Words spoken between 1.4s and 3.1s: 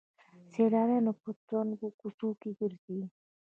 تنګو کوڅو کې ګرځي.